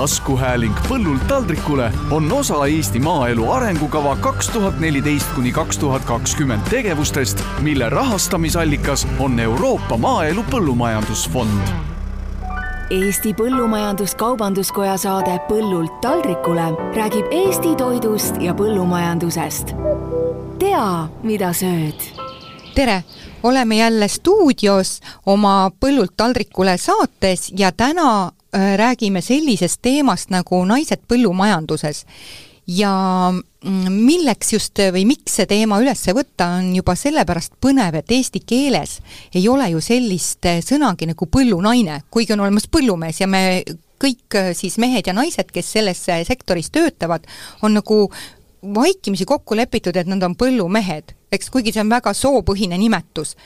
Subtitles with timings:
[0.00, 6.62] taskuhääling Põllult taldrikule on osa Eesti maaelu arengukava kaks tuhat neliteist kuni kaks tuhat kakskümmend
[6.70, 11.68] tegevustest, mille rahastamisallikas on Euroopa Maaelu Põllumajandusfond.
[12.90, 19.76] Eesti Põllumajandus-Kaubanduskoja saade Põllult taldrikule räägib Eesti toidust ja põllumajandusest.
[20.58, 22.00] tea, mida sööd.
[22.74, 23.04] tere,
[23.42, 32.04] oleme jälle stuudios oma Põllult taldrikule saates ja täna räägime sellisest teemast nagu naised põllumajanduses.
[32.70, 32.90] ja
[33.32, 38.42] mm, milleks just või miks see teema üles võtta, on juba sellepärast põnev, et eesti
[38.46, 39.00] keeles
[39.34, 43.64] ei ole ju sellist äh, sõnagi nagu põllunaine, kuigi on olemas põllumees ja me
[44.00, 47.26] kõik äh, siis mehed ja naised, kes selles sektoris töötavad,
[47.62, 48.06] on nagu
[48.62, 53.36] vaikimisi kokku lepitud, et nad on põllumehed, eks, kuigi see on väga soopõhine nimetus.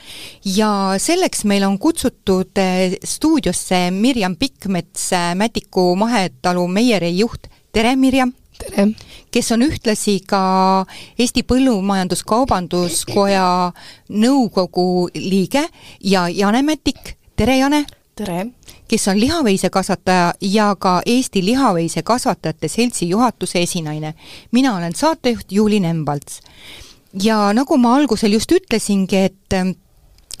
[0.45, 7.95] ja selleks meil on kutsutud eh, stuudiosse Mirjam Pikkmets, eh, Mätiku mahetalu Meieri juht, tere
[7.95, 8.33] Mirjam!
[8.59, 8.87] tere!
[9.31, 10.85] kes on ühtlasi ka
[11.19, 13.71] Eesti Põllumajandus-Kaubanduskoja
[14.09, 15.67] nõukogu liige
[16.01, 17.85] ja Jane Mätik, tere Jane!
[18.15, 18.45] tere!
[18.87, 24.13] Kes on lihaveisekasvataja ja ka Eesti Lihaveisekasvatajate Seltsi juhatuse esinaine.
[24.51, 26.41] mina olen saatejuht Juuli Nemvalts.
[27.23, 29.75] ja nagu ma algusel just ütlesingi, et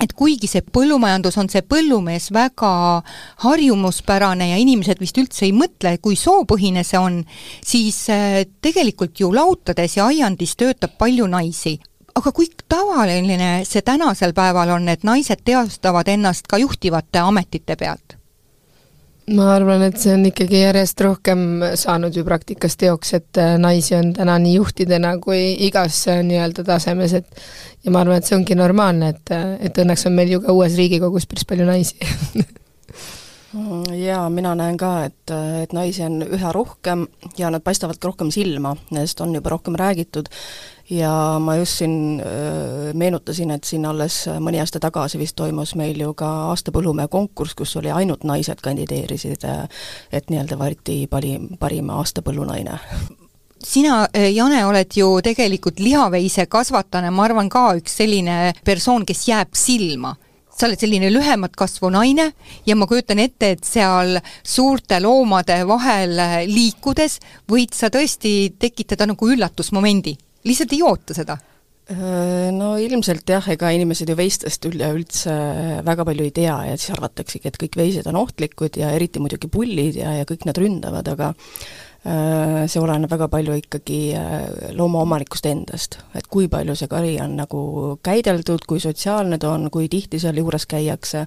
[0.03, 3.01] et kuigi see põllumajandus on see põllumees väga
[3.45, 7.21] harjumuspärane ja inimesed vist üldse ei mõtle, kui soopõhine see on,
[7.63, 11.79] siis äh, tegelikult ju lautades ja aiandis töötab palju naisi
[12.15, 18.14] aga kui tavaline see tänasel päeval on, et naised teostavad ennast ka juhtivate ametite pealt?
[19.33, 21.45] Ma arvan, et see on ikkagi järjest rohkem
[21.79, 26.65] saanud ju praktikas teoks, et äh, naisi on täna nii juhtidena kui igas äh, nii-öelda
[26.67, 27.41] tasemes, et
[27.85, 30.53] ja ma arvan, et see ongi normaalne, et, äh, et õnneks on meil ju ka
[30.53, 31.97] uues Riigikogus päris palju naisi.
[33.95, 35.31] Jaa, mina näen ka, et,
[35.63, 37.05] et naisi on üha rohkem
[37.39, 40.27] ja nad paistavad ka rohkem silma, nendest on juba rohkem räägitud
[40.89, 42.21] ja ma just siin
[42.93, 47.55] meenutasin, et siin alles mõni aasta tagasi vist toimus meil ju ka aasta põllumehe konkurss,
[47.57, 49.45] kus oli ainult naised kandideerisid,
[50.11, 52.79] et nii-öelda valiti pari, parima aasta põllunaine
[53.65, 59.57] sina, Jane, oled ju tegelikult lihaveise kasvatajana, ma arvan, ka üks selline persoon, kes jääb
[59.57, 60.13] silma.
[60.55, 62.29] Sa oled selline lühemat kasvu naine
[62.67, 66.15] ja ma kujutan ette, et seal suurte loomade vahel
[66.47, 67.17] liikudes
[67.51, 71.37] võid sa tõesti tekitada nagu üllatusmomendi lihtsalt ei oota seda?
[72.55, 75.33] No ilmselt jah, ega inimesed ju veistest üleüldse
[75.85, 79.51] väga palju ei tea ja siis arvataksegi, et kõik veised on ohtlikud ja eriti muidugi
[79.53, 81.35] pullid ja, ja kõik nad ründavad, aga
[82.05, 83.99] see oleneb väga palju ikkagi
[84.77, 87.61] loomaomanikust endast, et kui palju see kari on nagu
[88.05, 91.25] käideldud, kui sotsiaalne ta on, kui tihti seal juures käiakse,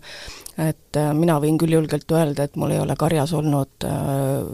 [0.59, 4.47] et äh, mina võin küll julgelt öelda, et mul ei ole karjas olnud äh,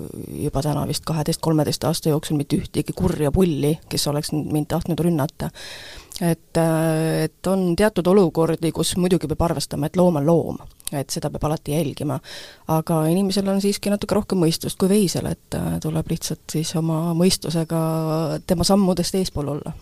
[0.45, 5.51] juba täna vist kaheteist-kolmeteist aasta jooksul mitte ühtegi kurja pulli, kes oleks mind tahtnud rünnata.
[6.21, 10.61] Et, äh, et on teatud olukordi, kus muidugi peab arvestama, et loom on loom,
[10.93, 12.21] et seda peab alati jälgima.
[12.69, 17.81] aga inimesel on siiski natuke rohkem mõistust kui veisel, et tuleb lihtsalt siis oma mõistusega
[18.47, 19.75] tema sammudest eespool olla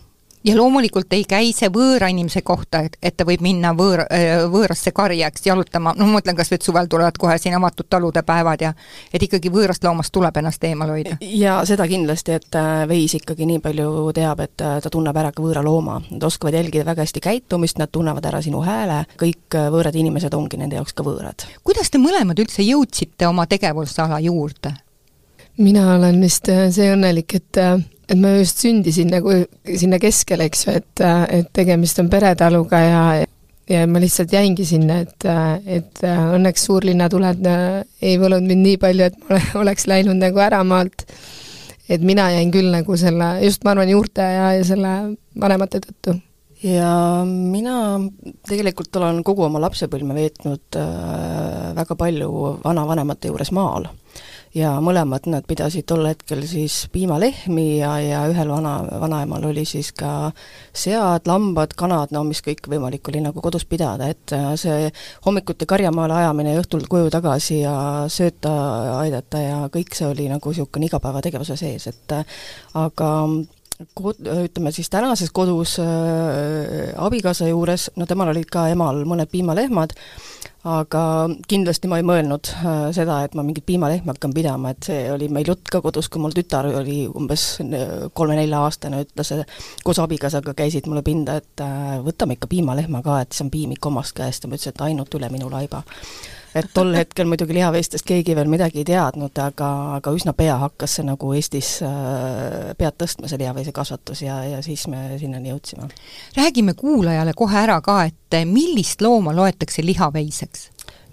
[0.43, 4.43] ja loomulikult ei käi see võõra inimese kohta, et, et ta võib minna võõr, äh,
[4.51, 8.23] võõrasse karjaks jalutama, no ma mõtlen kas või, et suvel tulevad kohe siin avatud talude
[8.27, 8.73] päevad ja
[9.13, 11.17] et ikkagi võõrast loomast tuleb ennast eemal hoida.
[11.21, 15.31] ja seda kindlasti, et äh, veis ikkagi nii palju teab, et äh, ta tunneb ära
[15.31, 19.59] ka võõra looma, nad oskavad jälgida väga hästi käitumist, nad tunnevad ära sinu hääle, kõik
[19.73, 21.47] võõrad inimesed ongi nende jaoks ka võõrad.
[21.63, 24.75] kuidas te mõlemad üldse jõudsite oma tegevusala juurde?
[25.57, 27.59] mina olen vist see õnnelik, et
[28.09, 29.35] et ma just sündisin nagu
[29.67, 31.05] sinna keskele, eks ju, et,
[31.39, 33.03] et tegemist on peretaluga ja
[33.69, 35.25] ja ma lihtsalt jäingi sinna, et,
[35.71, 37.45] et õnneks suurlinnatuled
[38.03, 41.05] ei võlunud mind nii palju, et ma oleks läinud nagu ära maalt.
[41.89, 44.93] et mina jäin küll nagu selle, just ma arvan, juurte ja, ja selle
[45.39, 46.17] vanemate tõttu
[46.63, 47.75] ja mina
[48.47, 52.29] tegelikult olen kogu oma lapsepõlve veetnud äh, väga palju
[52.63, 53.89] vanavanemate juures maal
[54.53, 59.91] ja mõlemad nad pidasid tol hetkel siis piimalehmi ja, ja ühel vana, vanaemal oli siis
[59.97, 60.31] ka
[60.69, 64.91] sead, lambad, kanad, no mis kõikvõimalik oli nagu kodus pidada, et äh, see
[65.25, 67.75] hommikuti karjamaale ajamine ja õhtul koju tagasi ja
[68.13, 68.53] sööta
[68.99, 72.39] aidata ja kõik see oli nagu niisugune igapäevategevuse sees, et äh,
[72.77, 73.11] aga
[73.97, 79.95] kod-, ütleme siis tänases kodus äh, abikaasa juures, no temal olid ka emal mõned piimalehmad,
[80.69, 81.03] aga
[81.49, 85.27] kindlasti ma ei mõelnud äh, seda, et ma mingit piimalehma hakkan pidama, et see oli
[85.33, 89.33] meil jutt ka kodus, kui mul tütar oli umbes äh, kolme-nelja-aastane, ütles,
[89.83, 93.91] koos abikaasaga käisid mulle pinda, et äh, võtame ikka piimalehma ka, et see on piimik
[93.91, 95.83] omast käest ja ma ütlesin, et ainult üle minu laiba
[96.55, 100.99] et tol hetkel muidugi lihaveistest keegi veel midagi ei teadnud, aga, aga üsna pea hakkas
[100.99, 105.89] see nagu Eestis äh, pead tõstma, see lihaveisekasvatus ja, ja siis me sinnani jõudsime.
[106.37, 110.69] räägime kuulajale kohe ära ka, et millist looma loetakse lihaveiseks?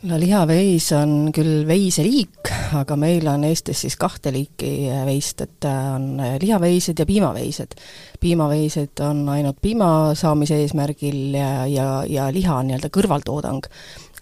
[0.09, 2.49] no lihaveis on küll veiseliik,
[2.79, 7.77] aga meil on Eestis siis kahte liiki veist, et on lihaveised ja piimaveised.
[8.21, 13.69] piimaveised on ainult piima saamise eesmärgil ja, ja, ja liha nii-öelda kõrvaltoodang,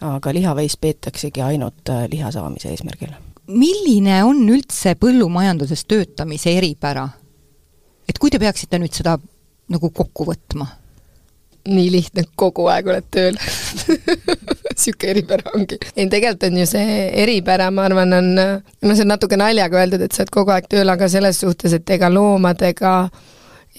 [0.00, 3.14] aga lihaveis peetaksegi ainult liha saamise eesmärgil.
[3.48, 7.08] milline on üldse põllumajanduses töötamise eripära?
[8.08, 9.18] et kui te peaksite nüüd seda
[9.68, 10.68] nagu kokku võtma
[11.68, 13.36] nii lihtne, kogu aeg oled tööl
[14.78, 15.78] niisugune eripära ongi.
[15.96, 20.04] ei, tegelikult on ju see eripära, ma arvan, on, no see on natuke naljaga öeldud,
[20.04, 22.94] et sa oled kogu aeg tööl, aga selles suhtes, et ega loomadega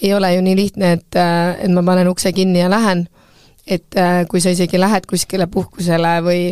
[0.02, 1.20] ei ole ju nii lihtne, et,
[1.64, 3.06] et ma panen ukse kinni ja lähen.
[3.66, 3.98] Et
[4.28, 6.44] kui sa isegi lähed kuskile puhkusele või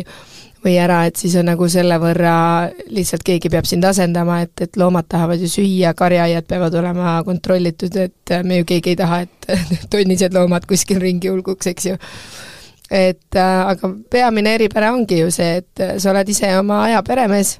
[0.63, 2.33] või ära, et siis on nagu selle võrra
[2.91, 7.95] lihtsalt keegi peab sind asendama, et, et loomad tahavad ju süüa, karjaaiad peavad olema kontrollitud,
[7.95, 9.49] et me ju keegi ei taha, et
[9.93, 11.95] tonnised loomad kuskil ringi hulguks, eks ju.
[12.91, 17.59] et äh, aga peamine eripära ongi ju see, et sa oled ise oma aja peremees,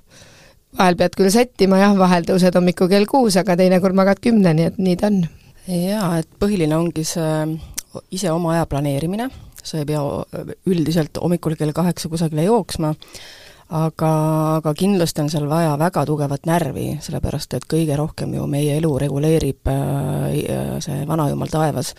[0.78, 4.82] vahel pead küll sättima jah, vahel tõused hommikul kell kuus, aga teinekord magad kümneni, et
[4.82, 5.22] nii ta on.
[5.70, 7.32] jaa, et põhiline ongi see
[8.12, 9.30] ise oma aja planeerimine
[9.64, 10.02] sa ei pea
[10.70, 12.94] üldiselt hommikul kell kaheksa kusagile jooksma,
[13.76, 14.12] aga,
[14.58, 18.92] aga kindlasti on seal vaja väga tugevat närvi, sellepärast et kõige rohkem ju meie elu
[19.06, 21.94] reguleerib äh, see vanajumal taevas.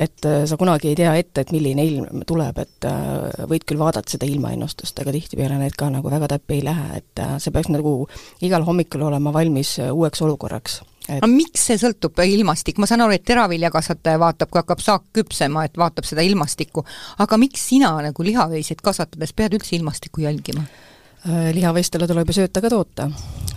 [0.00, 3.80] et äh, sa kunagi ei tea ette, et milline ilm tuleb, et äh, võid küll
[3.80, 7.72] vaadata seda ilmaennustust, aga tihtipeale need ka nagu väga täppi ei lähe, et see peaks
[7.72, 8.06] nagu
[8.40, 10.80] igal hommikul olema valmis uueks olukorraks
[11.10, 11.18] et...
[11.18, 15.66] aga miks see sõltub ilmastik, ma saan aru, et teraviljakasvataja vaatab, kui hakkab saak küpsema,
[15.66, 16.84] et vaatab seda ilmastikku,
[17.20, 20.64] aga miks sina nagu lihaveiseid kasvatades pead üldse ilmastikku jälgima?
[21.28, 23.10] Äh, lihaveistele tuleb ju sööta ka toota.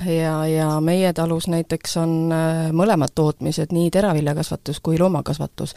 [0.03, 5.71] Ja, ja meie talus näiteks on äh, mõlemad tootmised, nii teraviljakasvatus kui loomakasvatus,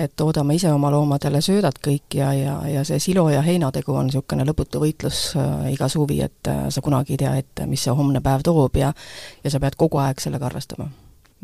[0.00, 4.08] et toodame ise oma loomadele söödad kõik ja, ja, ja see silo ja heinategu on
[4.08, 8.24] niisugune lõputu võitlus äh, iga suvi, et sa kunagi ei tea ette, mis see homne
[8.24, 8.94] päev toob ja
[9.44, 10.88] ja sa pead kogu aeg sellega arvestama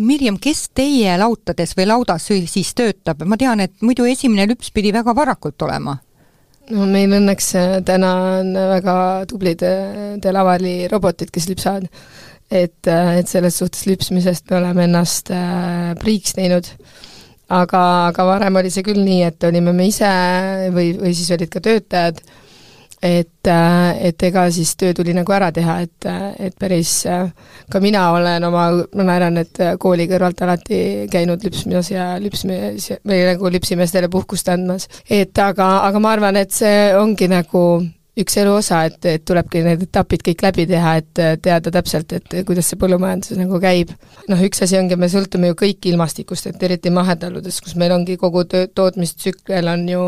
[0.02, 4.91] Mirjam, kes teie lautades või laudas siis töötab, ma tean, et muidu esimene lüps pidi
[4.94, 6.00] väga varakult olema?
[6.73, 8.11] no meil õnneks äh, täna
[8.41, 8.94] on väga
[9.29, 11.88] tublid äh, Delavali robotid, kes lüpsavad.
[12.50, 15.31] et, äh, et selles suhtes lüpsmisest me oleme ennast
[16.00, 16.67] priiks teinud.
[17.49, 20.11] aga, aga varem oli see küll nii, et olime me ise
[20.73, 22.23] või, või siis olid ka töötajad
[23.05, 27.27] et, äh, et ega siis töö tuli nagu ära teha, et, äh, et päris äh,
[27.71, 30.79] ka mina olen oma, ma naeran, et kooli kõrvalt alati
[31.12, 34.89] käinud lüpsmas ja lüpsmis, või nagu lüpsimeestele puhkust andmas.
[35.11, 37.67] et aga, aga ma arvan, et see ongi nagu
[38.17, 42.37] üks elu osa, et, et tulebki need etapid kõik läbi teha, et teada täpselt, et
[42.47, 43.93] kuidas see põllumajandus nagu käib.
[44.31, 48.17] noh, üks asi ongi, me sõltume ju kõik ilmastikust, et eriti mahetaludes, kus meil ongi
[48.17, 50.05] kogu töö, tootmistsükkel on ju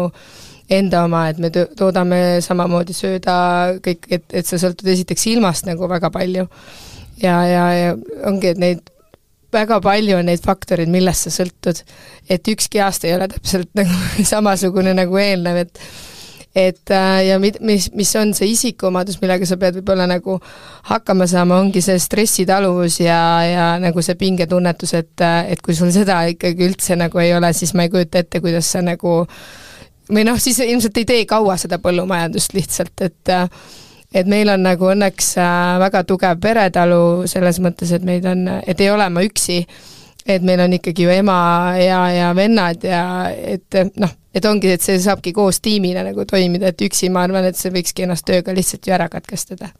[0.70, 3.36] enda oma, et me toodame samamoodi sööda,
[3.84, 6.46] kõik, et, et sa sõltud esiteks ilmast nagu väga palju.
[7.22, 7.94] ja, ja, ja
[8.26, 8.82] ongi, et neid
[9.54, 11.80] väga palju on neid faktoreid, millest sa sõltud.
[12.28, 13.94] et ükski aasta ei ole täpselt nagu
[14.34, 15.80] samasugune nagu eelnev, et
[16.56, 20.38] et äh, ja mid-, mis, mis on see isikuomadus, millega sa pead võib-olla nagu
[20.88, 25.20] hakkama saama, ongi see stressitaluvus ja, ja nagu see pingetunnetus, et,
[25.52, 28.72] et kui sul seda ikkagi üldse nagu ei ole, siis ma ei kujuta ette, kuidas
[28.72, 29.65] sa nagu äh,
[30.12, 33.34] või noh, siis ilmselt ei tee kaua seda põllumajandust lihtsalt, et
[34.14, 38.80] et meil on nagu õnneks äh, väga tugev peretalu selles mõttes, et meid on, et
[38.80, 39.58] ei ole ma üksi,
[40.26, 41.38] et meil on ikkagi ju ema
[41.80, 43.02] ja, ja vennad ja
[43.34, 47.48] et noh, et ongi, et see saabki koos tiimina nagu toimida, et üksi ma arvan,
[47.48, 49.70] et see võikski ennast tööga lihtsalt ju ära katkestada.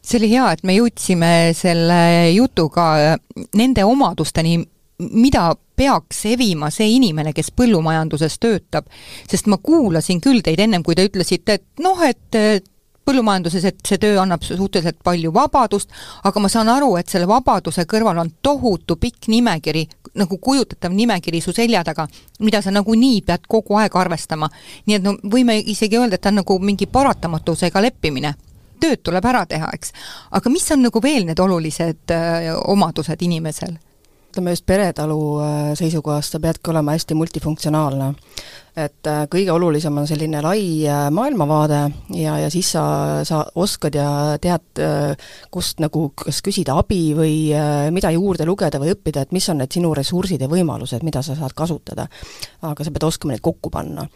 [0.00, 2.00] See oli hea, et me jõudsime selle
[2.32, 3.16] jutuga
[3.58, 4.56] nende omadusteni,
[5.00, 8.86] mida peaks evima see inimene, kes põllumajanduses töötab.
[9.28, 12.64] sest ma kuulasin küll teid ennem, kui te ütlesite, et noh, et
[13.10, 15.90] põllumajanduses, et see töö annab suhteliselt palju vabadust,
[16.24, 19.86] aga ma saan aru, et selle vabaduse kõrval on tohutu pikk nimekiri,
[20.20, 22.06] nagu kujutatav nimekiri su selja taga,
[22.44, 24.50] mida sa nagunii pead kogu aeg arvestama.
[24.86, 28.34] nii et no võime isegi öelda, et ta on nagu mingi paratamatusega leppimine
[28.80, 29.92] tööd tuleb ära teha, eks.
[30.30, 33.76] aga mis on nagu veel need olulised öö, omadused inimesel?
[34.30, 38.14] Ütleme just peretalu äh, seisukohast, sa peadki olema hästi multifunktsionaalne.
[38.78, 41.80] Et äh, kõige olulisem on selline lai äh, maailmavaade
[42.14, 42.84] ja, ja siis sa,
[43.26, 47.32] sa oskad ja tead, äh, kust nagu kas küsida abi või
[47.90, 51.34] mida juurde lugeda või õppida, et mis on need sinu ressursid ja võimalused, mida sa
[51.38, 52.06] saad kasutada.
[52.62, 54.06] aga sa pead oskama neid kokku panna.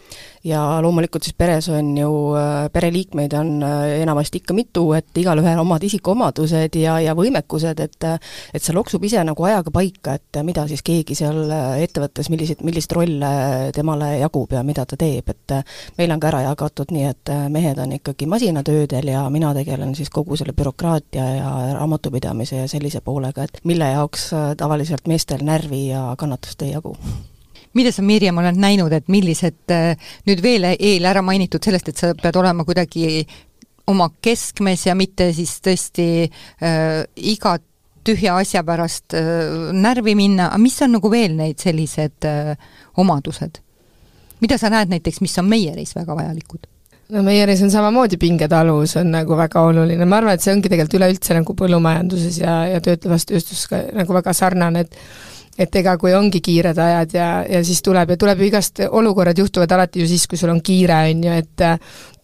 [0.45, 2.13] ja loomulikult siis peres on ju,
[2.73, 8.05] pereliikmeid on enamasti ikka mitu, et igalühel omad isikuomadused ja, ja võimekused, et
[8.55, 12.97] et see loksub ise nagu ajaga paika, et mida siis keegi seal ettevõttes, milliseid, milliseid
[12.97, 13.33] rolle
[13.75, 15.55] temale jagub ja mida ta teeb, et
[15.99, 20.11] meil on ka ära jagatud nii, et mehed on ikkagi masinatöödel ja mina tegelen siis
[20.11, 26.11] kogu selle bürokraatia ja raamatupidamise ja sellise poolega, et mille jaoks tavaliselt meestel närvi ja
[26.19, 26.97] kannatust ei jagu
[27.75, 29.73] mida sa, Mirjam, oled näinud, et millised
[30.29, 33.25] nüüd veel eel ära mainitud sellest, et sa pead olema kuidagi
[33.87, 37.59] oma keskmes ja mitte siis tõesti äh, iga
[38.05, 42.55] tühja asja pärast äh, närvi minna, aga mis on nagu veel neid sellised äh,
[43.01, 43.61] omadused?
[44.45, 46.69] Mida sa näed näiteks, mis on Meieris väga vajalikud?
[47.13, 50.99] no Meieris on samamoodi pingetaluvus on nagu väga oluline, ma arvan, et see ongi tegelikult
[51.01, 54.99] üleüldse nagu põllumajanduses ja, ja töötlevas tööstuses ka nagu väga sarnane, et
[55.55, 59.39] et ega kui ongi kiired ajad ja, ja siis tuleb ja tuleb ju igast, olukorrad
[59.39, 61.65] juhtuvad alati ju siis, kui sul on kiire, on ju, et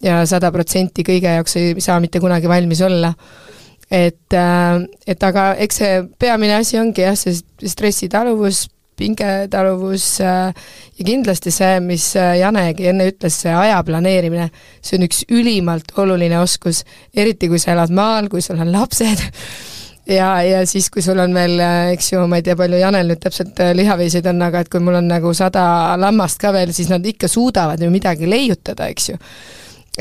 [0.03, 3.13] ja sada protsenti kõige jaoks ei saa mitte kunagi valmis olla.
[3.91, 4.35] et,
[5.07, 7.39] et aga eks see peamine asi ongi jah, see
[7.71, 8.65] stressitaluvus,
[9.01, 10.53] pingetaluvus äh,
[10.97, 14.49] ja kindlasti see, mis äh, Janegi enne ütles, see aja planeerimine,
[14.83, 16.83] see on üks ülimalt oluline oskus,
[17.17, 19.27] eriti kui sa elad maal, kui sul on lapsed.
[20.09, 23.11] Ja, ja siis, kui sul on veel, äh, eks ju, ma ei tea, palju Janel
[23.11, 25.61] nüüd täpselt lihaveiseid on, aga et kui mul on nagu sada
[26.01, 29.19] lammast ka veel, siis nad ikka suudavad ju midagi leiutada, eks ju.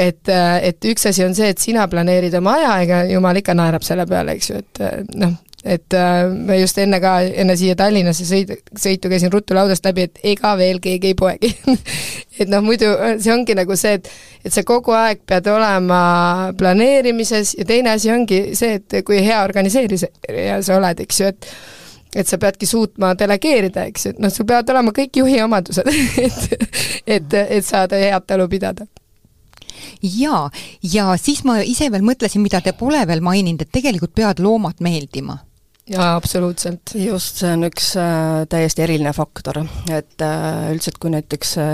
[0.00, 3.84] Et, et üks asi on see, et sina planeerid oma aja, ega jumal ikka naerab
[3.86, 4.82] selle peale, eks ju, et
[5.20, 9.84] noh, et äh, ma just enne ka, enne siia Tallinnasse sõid, sõitu käisin ruttu laudast
[9.84, 11.50] läbi, et ega veel keegi ei poegi
[12.40, 12.88] et noh, muidu
[13.20, 14.08] see ongi nagu see, et
[14.40, 16.00] et sa kogu aeg pead olema
[16.56, 21.50] planeerimises ja teine asi ongi see, et kui hea organiseerija sa oled, eks ju, et
[22.10, 25.92] et sa peadki suutma delegeerida, eks ju, et noh, sul peavad olema kõik juhi omadused
[26.24, 26.56] et,
[27.04, 28.88] et, et saada head talu pidada.
[30.00, 30.48] Jaa,
[30.82, 34.80] ja siis ma ise veel mõtlesin, mida te pole veel maininud, et tegelikult peavad loomad
[34.80, 35.36] meeldima
[35.90, 36.94] jaa, absoluutselt.
[36.94, 41.72] just, see on üks äh, täiesti eriline faktor, et äh, üldiselt kui näiteks äh,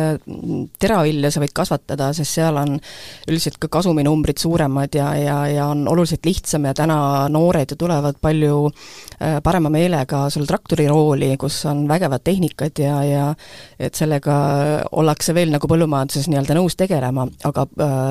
[0.81, 2.77] teravilja sa võid kasvatada, sest seal on
[3.29, 6.99] üldiselt ka kasuminumbrid suuremad ja, ja, ja on oluliselt lihtsam ja täna
[7.33, 8.71] noored ju tulevad palju
[9.43, 13.27] parema meelega sul traktorirooli, kus on vägevad tehnikad ja, ja
[13.81, 14.37] et sellega
[14.93, 17.67] ollakse veel nagu põllumajanduses nii-öelda nõus tegelema, aga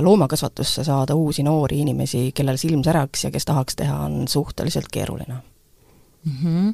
[0.05, 5.43] loomakasvatusse saada uusi noori inimesi, kellel silm säraks ja kes tahaks teha, on suhteliselt keeruline
[6.25, 6.41] mm.
[6.41, 6.73] -hmm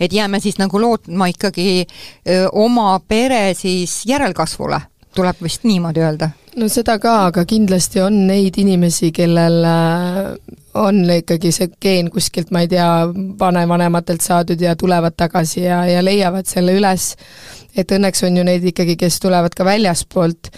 [0.00, 1.86] et jääme siis nagu lootma ikkagi
[2.28, 4.80] öö, oma pere siis järelkasvule,
[5.14, 6.30] tuleb vist niimoodi öelda?
[6.56, 9.66] no seda ka, aga kindlasti on neid inimesi, kellel
[10.76, 12.88] on ikkagi see geen kuskilt, ma ei tea,
[13.40, 17.12] vanevanematelt saadud ja tulevad tagasi ja, ja leiavad selle üles,
[17.76, 20.50] et õnneks on ju neid ikkagi, kes tulevad ka väljaspoolt,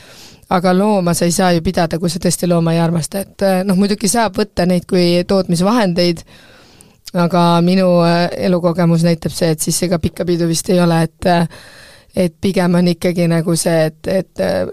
[0.55, 3.79] aga looma sa ei saa ju pidada, kui sa tõesti looma ei armasta, et noh,
[3.79, 6.23] muidugi saab võtta neid kui tootmisvahendeid,
[7.17, 11.29] aga minu äh, elukogemus näitab see, et siis ega pikka pidu vist ei ole, et
[11.31, 11.49] äh,
[12.19, 14.69] et pigem on ikkagi nagu see, et, et äh,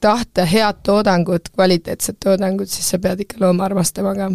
[0.00, 4.30] tahta head toodangut, kvaliteetset toodangut, siis sa pead ikka looma armastama ka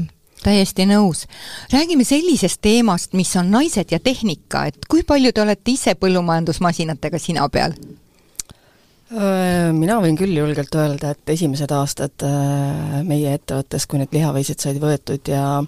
[0.46, 1.26] täiesti nõus.
[1.74, 7.22] räägime sellisest teemast, mis on naised ja tehnika, et kui palju te olete ise põllumajandusmasinatega
[7.22, 7.78] sina peal?
[9.16, 12.26] Mina võin küll julgelt öelda, et esimesed aastad
[13.06, 15.62] meie ettevõttes, kui need lihaveisid said võetud ja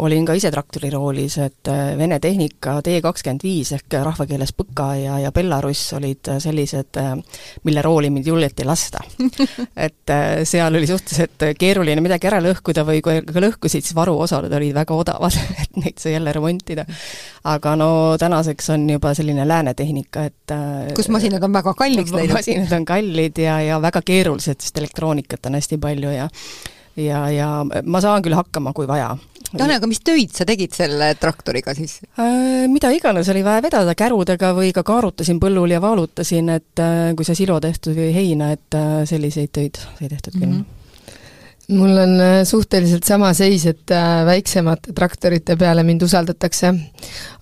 [0.00, 5.32] olin ka ise traktori roolis, et äh, Vene tehnika T25 ehk rahvakeeles Põka ja, ja
[5.34, 7.12] Belarus olid äh, sellised, äh,
[7.66, 9.02] mille rooli mind julgeti lasta.
[9.86, 10.14] et
[10.48, 14.96] seal oli suhteliselt keeruline midagi ära lõhkuda või kui ka lõhkusid, siis varuosad olid väga
[14.96, 16.86] odavad, et neid sai jälle remontida.
[17.44, 17.90] aga no
[18.20, 20.56] tänaseks on juba selline lääne tehnika, et
[20.96, 22.36] kus masinad on väga kalliks läinud?
[22.36, 26.28] masinad on kallid ja, ja väga keerulised, sest elektroonikat on hästi palju ja
[26.96, 29.14] ja, ja ma saan küll hakkama, kui vaja.
[29.50, 32.66] Jane, aga mis töid sa tegid selle traktoriga siis äh,?
[32.70, 37.26] Mida iganes oli vaja vedada kärudega või ka kaarutasin põllul ja vaalutasin, et äh, kui
[37.26, 40.60] sai silo tehtud või heina, et äh, selliseid töid sai tehtud küll mm.
[40.60, 40.76] -hmm
[41.70, 46.72] mul on äh, suhteliselt sama seis, et äh, väiksemate traktorite peale mind usaldatakse.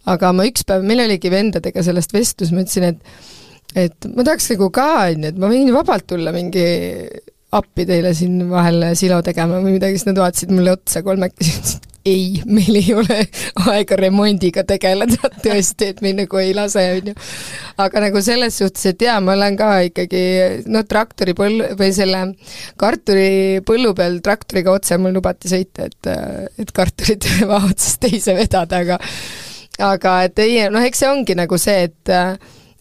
[0.08, 4.48] aga ma üks päev, meil oligi vendadega sellest vestlus, ma ütlesin, et et ma tahaks
[4.54, 6.64] nagu ka, on ju, et ma võin vabalt tulla mingi
[7.58, 11.88] appi teile siin vahel silo tegema või midagi, siis nad vaatasid mulle otsa kolmekesi, ütlesid,
[12.07, 13.19] ei, meil ei ole
[13.69, 17.14] aega remondiga tegeleda tõesti, et me nagu ei lase, on ju.
[17.85, 20.23] aga nagu selles suhtes, et jaa, ma olen ka ikkagi
[20.71, 22.23] noh, traktori põll- või selle
[22.81, 26.12] kartuli põllu peal traktoriga otse mul lubati sõita, et,
[26.62, 29.00] et kartulit maa otsast teise vedada, aga
[29.88, 32.14] aga et ei, noh, eks see ongi nagu see, et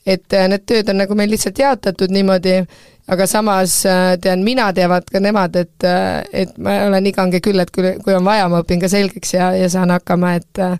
[0.07, 2.61] et need tööd on nagu meil lihtsalt jaotatud niimoodi
[3.07, 7.41] aga samas äh, tean mina, teavad ka nemad, et, äh, et ma olen nii kange
[7.43, 10.63] küll, et kui, kui on vaja, ma õpin ka selgeks ja, ja saan hakkama, et
[10.63, 10.75] äh,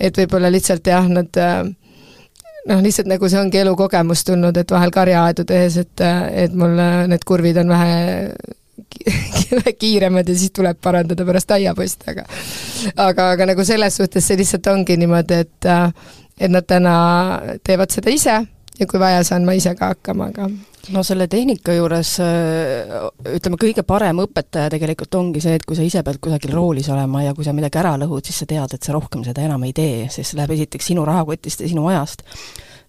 [0.00, 5.44] et võib-olla lihtsalt jah, nad noh, lihtsalt nagu see ongi elukogemus tulnud, et vahel karjaaedu
[5.48, 6.04] tehes, et,
[6.44, 6.72] et mul
[7.10, 8.00] need kurvid on vähe
[9.80, 12.24] kiiremad ja siis tuleb parandada pärast aiaposti, aga
[13.08, 15.70] aga, aga nagu selles suhtes see lihtsalt ongi niimoodi, et
[16.40, 16.94] et nad täna
[17.64, 18.38] teevad seda ise
[18.80, 20.48] ja kui vaja, saan ma ise ka hakkama, aga
[20.94, 26.02] no selle tehnika juures ütleme, kõige parem õpetaja tegelikult ongi see, et kui sa ise
[26.06, 28.96] pead kusagil roolis olema ja kui sa midagi ära lõhud, siis sa tead, et sa
[28.96, 32.24] rohkem seda enam ei tee, sest see läheb esiteks sinu rahakotist ja sinu ajast.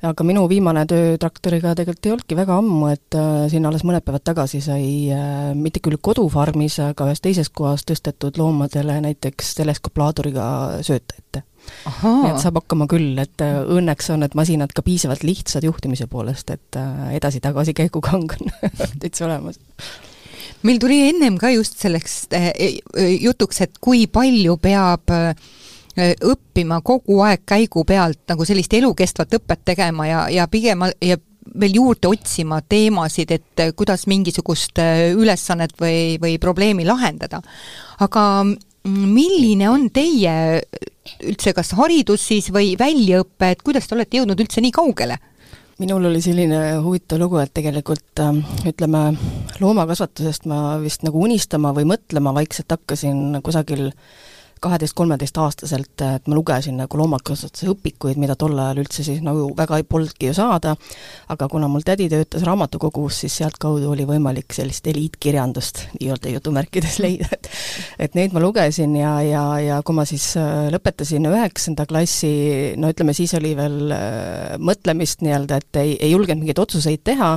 [0.01, 4.01] aga minu viimane töö traktoriga tegelikult ei olnudki väga ammu, et äh, siin alles mõned
[4.05, 10.48] päevad tagasi sai äh, mitte küll kodufarmis, aga ühes teises kohas tõstetud loomadele näiteks teleskoplaaduriga
[10.88, 11.45] sööta ette
[12.01, 16.07] nii et saab hakkama küll, et äh, õnneks on need masinad ka piisavalt lihtsad juhtimise
[16.11, 18.53] poolest, et äh, edasi-tagasi käigukang on
[19.01, 19.59] täitsa olemas.
[20.67, 22.51] Meil tuli ennem ka just selleks äh,
[23.21, 25.13] jutuks, et kui palju peab
[25.91, 31.17] õppima kogu aeg käigu pealt nagu sellist elukestvat õpet tegema ja, ja pigem ja
[31.59, 34.79] veel juurde otsima teemasid, et kuidas mingisugust
[35.17, 37.41] ülesannet või, või probleemi lahendada.
[38.00, 38.23] aga
[38.88, 40.61] milline on teie
[41.27, 45.19] üldse kas haridus siis või väljaõpe, et kuidas te olete jõudnud üldse nii kaugele?
[45.81, 48.35] minul oli selline huvitav lugu, et tegelikult äh,
[48.69, 49.15] ütleme,
[49.63, 53.95] loomakasvatusest ma vist nagu unistama või mõtlema vaikselt hakkasin kusagil äh,
[54.61, 59.85] kaheteist-kolmeteistaastaselt, et ma lugesin nagu loomakasvatuse õpikuid, mida tol ajal üldse siis nagu väga ei
[59.87, 60.75] polnudki ju saada,
[61.33, 67.29] aga kuna mul tädi töötas raamatukogus, siis sealtkaudu oli võimalik sellist eliitkirjandust nii-öelda jutumärkides leida,
[67.31, 67.49] et
[68.01, 72.31] et neid ma lugesin ja, ja, ja kui ma siis äh, lõpetasin üheksanda klassi,
[72.77, 77.33] no ütleme, siis oli veel äh, mõtlemist nii-öelda, et ei, ei julgenud mingeid otsuseid teha,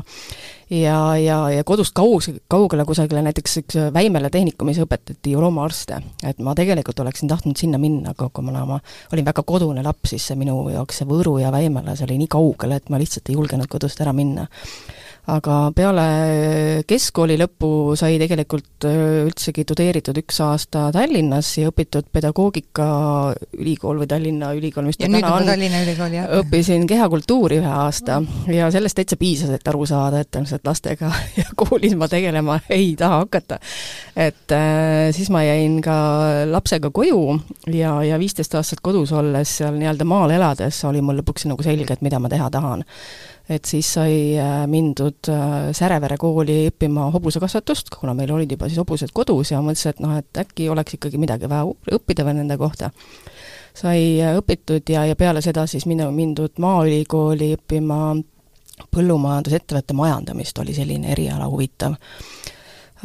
[0.83, 6.01] ja, ja, ja kodust kaus, kaugele kusagile näiteks üks Väimele tehnikumis õpetati loomaarste.
[6.27, 8.81] et ma tegelikult oleksin tahtnud sinna minna, aga kuna ma
[9.13, 12.33] olin väga kodune laps, siis see minu jaoks see Võru ja Väimele, see oli nii
[12.33, 14.49] kaugel, et ma lihtsalt ei julgenud kodust ära minna
[15.33, 16.05] aga peale
[16.89, 24.91] keskkooli lõppu sai tegelikult üldsegi tudeeritud üks aasta Tallinnas ja õpitud pedagoogikaülikool või Tallinna Ülikool,
[24.91, 26.29] mis ta täna on, Tallinna Ülikool, jah.
[26.43, 28.21] õppisin kehakultuuri ühe aasta
[28.53, 32.93] ja sellest täitsa piisas, et aru saada, et tõenäoliselt lastega ja koolis ma tegelema ei
[33.01, 33.61] taha hakata.
[34.17, 35.97] et äh, siis ma jäin ka
[36.53, 37.41] lapsega koju
[37.73, 41.97] ja, ja viisteist aastat kodus olles seal nii-öelda maal elades oli mul lõpuks nagu selge,
[41.97, 42.85] et mida ma teha tahan
[43.49, 48.81] et siis sai äh, mindud äh, Särevere kooli õppima hobusekasvatust, kuna meil olid juba siis
[48.81, 52.57] hobused kodus ja mõtlesin, et noh, et äkki oleks ikkagi midagi vaja õppida veel nende
[52.61, 52.91] kohta.
[53.75, 58.17] sai äh, õpitud ja, ja peale seda siis minu, mindud Maaülikooli õppima
[58.91, 61.99] põllumajandusettevõtte majandamist, oli selline eriala huvitav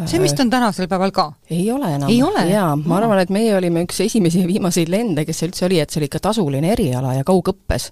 [0.08, 1.32] see vist on tänasel päeval ka?
[1.52, 2.10] ei ole enam.
[2.48, 5.92] jaa, ma arvan, et meie olime üks esimesi ja viimaseid lende, kes üldse oli, et
[5.92, 7.90] see oli ikka tasuline eriala ja kaugõppes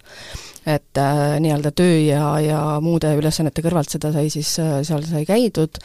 [0.68, 5.24] et äh, nii-öelda töö ja, ja muude ülesannete kõrvalt seda sai siis, äh, seal sai
[5.28, 5.80] käidud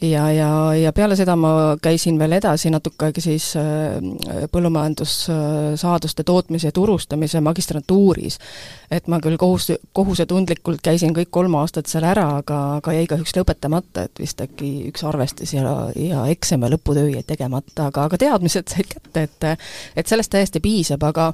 [0.00, 6.70] ja, ja, ja peale seda ma käisin veel edasi natuke aega siis äh, põllumajandussaaduste tootmise
[6.70, 8.38] ja turustamise magistrantuuris.
[8.90, 13.36] et ma küll kohus, kohusetundlikult käisin kõik kolm aastat seal ära, aga, aga jäi kahjuks
[13.36, 18.18] lõpetamata, et vist äkki üks arvestus ja, ja eksam ja lõputöö jäi tegemata, aga, aga
[18.18, 19.48] teadmised said kätte, et
[19.96, 21.30] et sellest täiesti piisab, aga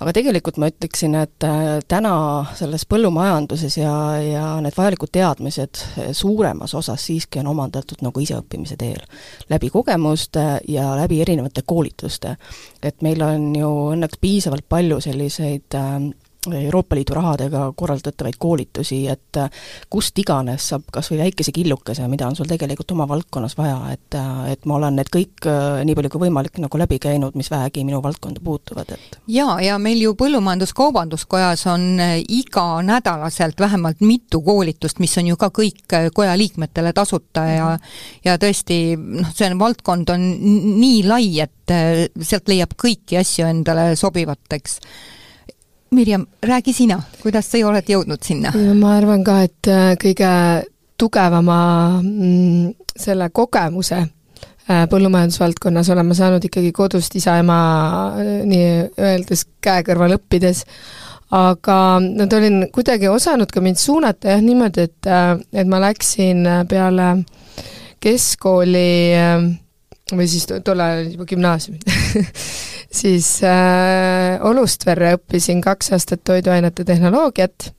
[0.00, 2.16] aga tegelikult ma ütleksin, et äh, täna
[2.56, 5.84] selles põllumajanduses ja, ja need vajalikud teadmised
[6.16, 9.02] suuremas osas siiski on omandatud nagu iseõppimise teel.
[9.50, 12.36] läbi kogemuste ja läbi erinevate koolituste.
[12.82, 16.00] et meil on ju õnneks piisavalt palju selliseid äh,
[16.54, 19.50] Euroopa Liidu rahadega korraldatavaid koolitusi, et äh,
[19.90, 24.16] kust iganes saab kas või väikese killukese, mida on sul tegelikult oma valdkonnas vaja, et
[24.18, 27.50] äh, et ma olen need kõik äh, nii palju kui võimalik nagu läbi käinud, mis
[27.50, 35.00] vähegi minu valdkonda puutuvad, et jaa, ja meil ju Põllumajandus-Kaubanduskojas on iganädalaselt vähemalt mitu koolitust,
[35.02, 38.22] mis on ju ka kõik koja liikmetele tasuta ja mm -hmm.
[38.24, 40.30] ja tõesti, noh, see on, valdkond on
[40.80, 41.76] nii lai, et
[42.22, 44.78] sealt leiab kõiki asju endale sobivat, eks
[45.90, 48.50] Mirjam, räägi sina, kuidas sa oled jõudnud sinna?
[48.74, 50.30] ma arvan ka, et äh, kõige
[50.98, 51.58] tugevama
[52.02, 54.02] mm, selle kogemuse
[54.66, 57.56] põllumajandusvaldkonnas olen ma saanud ikkagi kodust isa-ema
[58.50, 60.64] nii-öeldes käe kõrval õppides,
[61.38, 65.10] aga nad olin kuidagi osanud ka mind suunata jah, niimoodi, et,
[65.54, 67.12] et ma läksin peale
[68.02, 68.90] keskkooli
[70.16, 71.86] või siis tol ajal juba gümnaasiumid
[72.92, 77.72] siis äh, Olustverre õppisin kaks aastat toiduainete tehnoloogiat.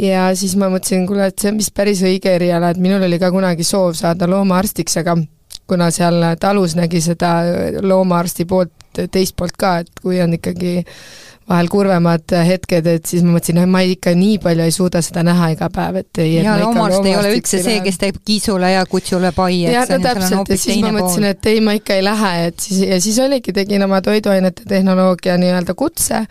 [0.00, 3.18] Ja siis ma mõtlesin, kuule, et see on vist päris õige eriala, et minul oli
[3.20, 5.18] ka kunagi soov saada loomaarstiks, aga
[5.68, 7.34] kuna seal talus nägi seda
[7.84, 8.72] loomaarsti poolt,
[9.12, 10.80] teist poolt ka, et kui on ikkagi
[11.50, 15.24] vahel kurvemad hetked, et siis ma mõtlesin, et ma ikka nii palju ei suuda seda
[15.26, 18.84] näha iga päev, et ei ja loomaarst ei ole üldse see, kes teeb kisule ja
[18.90, 22.06] kutsule pai, et ja, no täpselt, ja siis ma mõtlesin, et ei, ma ikka ei
[22.06, 26.22] lähe, et siis, ja siis oligi, tegin oma toiduainete tehnoloogia nii-öelda kutse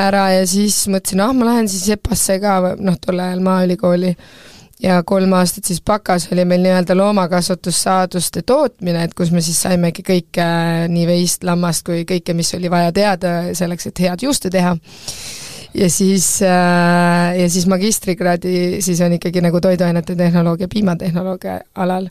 [0.00, 4.14] ära ja siis mõtlesin, ah, ma lähen siis EPA-sse ka, noh, tol ajal Maaülikooli
[4.82, 10.04] ja kolm aastat siis bakas oli meil nii-öelda loomakasvatussaaduste tootmine, et kus me siis saimegi
[10.06, 10.46] kõike,
[10.88, 14.76] nii veist, lammast kui kõike, mis oli vaja teada selleks, et head juustu teha.
[15.74, 22.08] ja siis, äh, ja siis magistrikraadi siis on ikkagi nagu toiduainete tehnoloogia, piimatehnoloogia alal.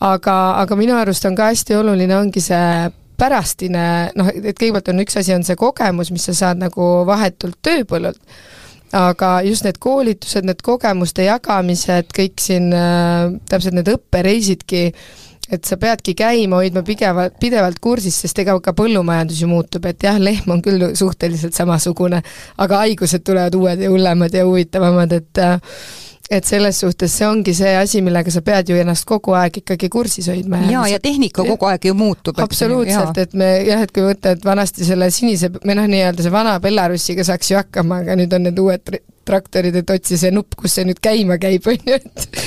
[0.00, 5.04] aga, aga minu arust on ka hästi oluline, ongi see pärastine, noh, et kõigepealt on
[5.04, 8.18] üks asi, on see kogemus, mis sa saad nagu vahetult tööpõllult
[8.92, 14.84] aga just need koolitused, need kogemuste jagamised, kõik siin äh, täpselt need õppereisidki,
[15.52, 20.06] et sa peadki käima, hoidma pidevalt, pidevalt kursis, sest ega ka põllumajandus ju muutub, et
[20.06, 22.22] jah, lehm on küll suhteliselt samasugune,
[22.62, 25.58] aga haigused tulevad uued ja hullemad ja huvitavamad, et äh,
[26.32, 29.90] et selles suhtes see ongi see asi, millega sa pead ju ennast kogu aeg ikkagi
[29.92, 30.62] kursis hoidma.
[30.70, 32.40] jaa, ja tehnika kogu aeg ju muutub.
[32.42, 36.34] absoluutselt, et me jah, et kui võtta, et vanasti selle sinise, või noh, nii-öelda see
[36.34, 38.94] vana Belarusiga saaks ju hakkama, aga nüüd on need uued
[39.28, 42.42] traktorid, et otsi see nupp, kus see nüüd käima käib, on ju, et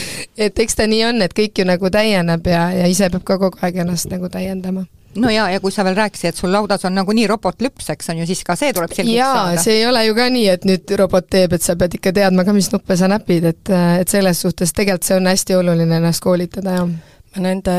[0.50, 3.40] et eks ta nii on, et kõik ju nagu täieneb ja, ja ise peab ka
[3.42, 4.88] kogu aeg ennast nagu täiendama
[5.22, 8.22] no jaa, ja kui sa veel rääkisid, et sul laudas on nagunii robotlüps, eks on
[8.22, 9.64] ju, siis ka see tuleb selgeks jaa, saada.
[9.64, 12.46] see ei ole ju ka nii, et nüüd robot teeb, et sa pead ikka teadma
[12.48, 16.24] ka, mis nuppe sa näpid, et, et selles suhtes tegelikult see on hästi oluline ennast
[16.26, 16.96] koolitada, jah
[17.36, 17.72] Nende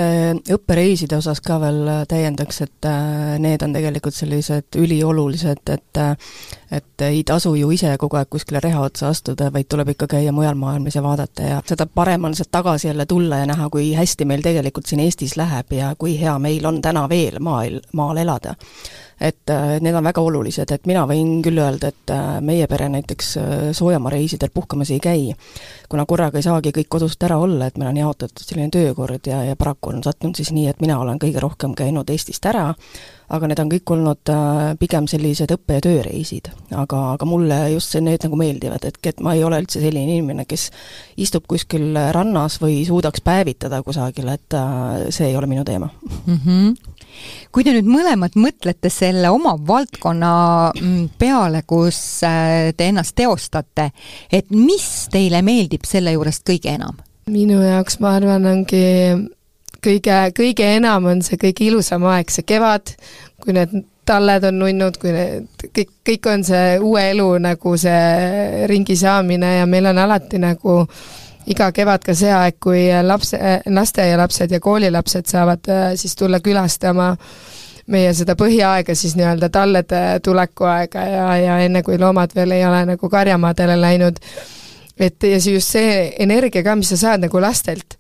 [0.53, 6.12] õppereiside osas ka veel täiendaks, et äh, need on tegelikult sellised üliolulised, et äh,
[6.71, 10.33] et ei tasu ju ise kogu aeg kuskile reha otsa astuda, vaid tuleb ikka käia
[10.35, 13.92] mujal maailmas ja vaadata ja seda parem on sealt tagasi jälle tulla ja näha, kui
[13.95, 18.19] hästi meil tegelikult siin Eestis läheb ja kui hea meil on täna veel maal, maal
[18.19, 18.57] elada
[19.20, 22.88] et äh, need on väga olulised, et mina võin küll öelda, et äh, meie pere
[22.92, 25.31] näiteks äh, soojamaareisidel puhkamas ei käi,
[25.88, 29.42] kuna korraga ei saagi kõik kodust ära olla, et meil on jaotatud selline töökord ja,
[29.48, 32.68] ja paraku on sattunud siis nii, et mina olen kõige rohkem käinud Eestist ära,
[33.29, 34.33] aga need on kõik olnud
[34.81, 36.51] pigem sellised õppe- ja tööreisid.
[36.71, 40.19] aga, aga mulle just see, need nagu meeldivad, et, et ma ei ole üldse selline
[40.19, 40.71] inimene, kes
[41.17, 44.61] istub kuskil rannas või suudaks päevitada kusagil, et
[45.11, 45.91] see ei ole minu teema
[46.27, 46.39] mm.
[46.45, 46.95] -hmm
[47.55, 50.33] kui te nüüd mõlemad mõtlete selle oma valdkonna
[50.75, 53.91] mm, peale, kus äh, te ennast teostate,
[54.33, 56.99] et mis teile meeldib selle juurest kõige enam?
[57.27, 58.85] minu jaoks, ma arvan, ongi
[59.87, 62.94] kõige, kõige enam on see kõige ilusam aeg, see kevad,
[63.42, 63.75] kui need
[64.07, 69.57] talled on nunnud, kui need, kõik, kõik on see uue elu nagu see ringi saamine
[69.59, 70.83] ja meil on alati nagu
[71.51, 77.14] iga kevad ka see aeg, kui lapse, lasteaialapsed ja koolilapsed saavad äh, siis tulla külastama
[77.92, 82.83] meie seda põhiaega siis nii-öelda tallede tulekuaega ja, ja enne, kui loomad veel ei ole
[82.88, 84.18] nagu karjamaadele läinud.
[84.99, 87.95] et ja see just see energia ka, mis sa saad nagu lastelt,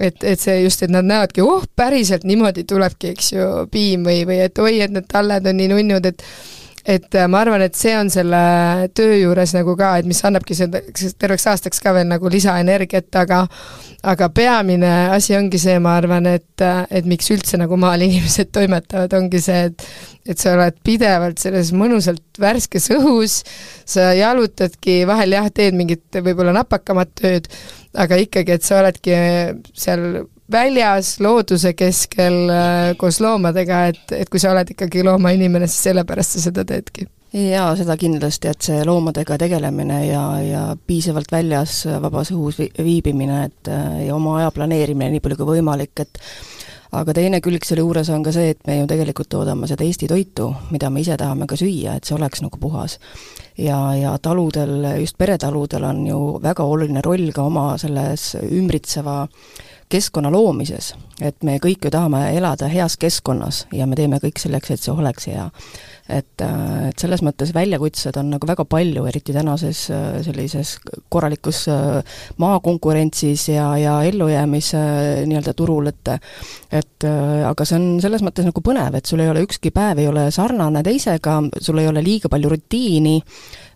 [0.00, 4.24] et, et see just, et nad näevadki, oh, päriselt niimoodi tulebki, eks ju, piim või,
[4.28, 6.26] või et oi, et need talled on nii nunnud, et
[6.90, 8.40] et äh, ma arvan, et see on selle
[8.96, 10.80] töö juures nagu ka, et mis annabki seda
[11.20, 13.42] terveks aastaks ka veel nagu lisaenergiat, aga
[14.10, 19.12] aga peamine asi ongi see, ma arvan, et, et miks üldse nagu maal inimesed toimetavad,
[19.20, 19.86] ongi see, et
[20.30, 23.40] et sa oled pidevalt selles mõnusalt värskes õhus,
[23.88, 27.48] sa jalutadki, vahel jah, teed mingit võib-olla napakamat tööd,
[27.98, 29.16] aga ikkagi, et sa oledki
[29.74, 35.90] seal väljas, looduse keskel äh, koos loomadega, et, et kui sa oled ikkagi loomainimene, siis
[35.90, 41.84] sellepärast sa seda teedki jaa, seda kindlasti, et see loomadega tegelemine ja, ja piisavalt väljas
[42.02, 46.18] vabas õhus viibimine, et äh, ja oma aja planeerimine nii palju kui võimalik, et
[46.98, 50.10] aga teine külg selle juures on ka see, et me ju tegelikult toodame seda Eesti
[50.10, 52.98] toitu, mida me ise tahame ka süüa, et see oleks nagu puhas.
[53.60, 59.69] Ja, ja taludel, just peretaludel on ju väga oluline roll ka oma selles ümbritseva äh,
[59.90, 64.70] keskkonna loomises, et me kõik ju tahame elada heas keskkonnas ja me teeme kõik selleks,
[64.70, 65.48] et see oleks hea.
[66.10, 70.72] Et, äh, et selles mõttes väljakutsed on nagu väga palju, eriti tänases äh, sellises
[71.12, 72.00] korralikus äh,
[72.42, 74.80] maakonkurentsis ja, ja ellujäämise
[75.30, 76.12] nii-öelda turul, et
[76.70, 80.08] et aga see on selles mõttes nagu põnev, et sul ei ole ükski päev ei
[80.10, 83.16] ole sarnane teisega, sul ei ole liiga palju rutiini,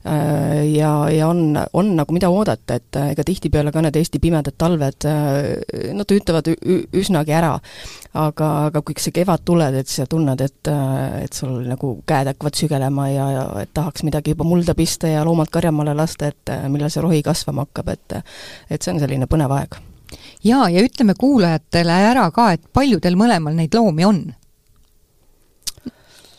[0.04, 4.56] ja, ja on, on nagu mida oodata, et äh, ega tihtipeale ka need Eesti pimedad
[4.60, 6.50] talved, äh, nad ütlevad
[6.92, 7.54] üsnagi ära.
[8.14, 10.68] aga, aga kui see kevad tuleb, et sa tunned, et,
[11.24, 15.24] et sul nagu käed hakkavad sügelema ja, ja et tahaks midagi juba mulda pista ja
[15.26, 18.20] loomad karjamaale lasta, et millal see rohi kasvama hakkab, et
[18.70, 19.80] et see on selline põnev aeg.
[20.44, 24.24] jaa, ja ütleme kuulajatele ära ka, et palju teil mõlemal neid loomi on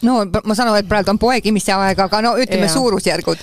[0.06, 2.74] no ma saan aru, et praegu on poegimise aeg, aga no ütleme ja.
[2.74, 3.42] suurusjärgud.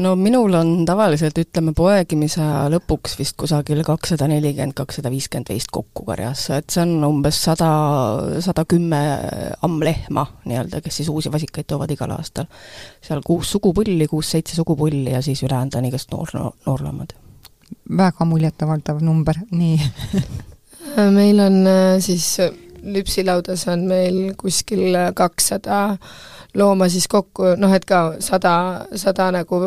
[0.00, 5.70] no minul on tavaliselt, ütleme, poegimise aja lõpuks vist kusagil kakssada nelikümmend, kakssada viiskümmend veist
[5.74, 7.68] kokku karjas, et see on umbes sada,
[8.44, 9.02] sada kümme
[9.66, 12.48] ammlehma nii-öelda, kes siis uusi vasikaid toovad igal aastal.
[13.04, 16.32] seal kuus sugupulli, kuus-seitse sugupulli ja siis ülejäänud on igast noor,
[16.66, 17.14] noorloomad.
[17.98, 19.78] väga muljetavaldav number, nii
[21.18, 22.36] meil on äh, siis
[22.84, 25.96] lüpsilaudas on meil kuskil kakssada
[26.58, 29.60] looma siis kokku, noh et ka sada, sada nagu